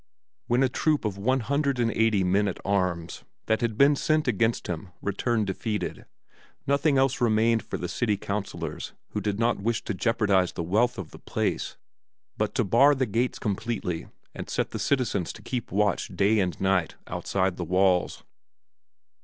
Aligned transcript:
When 0.47 0.63
a 0.63 0.67
troop 0.67 1.05
of 1.05 1.19
one 1.19 1.41
hundred 1.41 1.77
and 1.79 1.91
eighty 1.91 2.23
men 2.23 2.47
at 2.47 2.57
arms 2.65 3.23
that 3.45 3.61
had 3.61 3.77
been 3.77 3.95
sent 3.95 4.27
against 4.27 4.65
him 4.65 4.89
returned 4.99 5.45
defeated, 5.45 6.05
nothing 6.65 6.97
else 6.97 7.21
remained 7.21 7.61
for 7.61 7.77
the 7.77 7.87
city 7.87 8.17
councilors, 8.17 8.93
who 9.09 9.21
did 9.21 9.37
not 9.37 9.59
wish 9.61 9.83
to 9.83 9.93
jeopardize 9.93 10.53
the 10.53 10.63
wealth 10.63 10.97
of 10.97 11.11
the 11.11 11.19
place, 11.19 11.77
but 12.35 12.55
to 12.55 12.63
bar 12.63 12.95
the 12.95 13.05
gates 13.05 13.37
completely 13.37 14.07
and 14.33 14.49
set 14.49 14.71
the 14.71 14.79
citizens 14.79 15.31
to 15.33 15.43
keep 15.43 15.71
watch 15.71 16.07
day 16.07 16.39
and 16.39 16.59
night 16.59 16.95
outside 17.05 17.57
the 17.57 17.63
walls. 17.63 18.23